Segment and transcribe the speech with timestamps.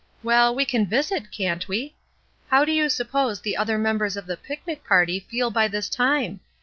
[0.23, 1.93] Well, we can visit, can't we?
[2.49, 6.39] How do you suppose the other members of the picnic party feel by this time?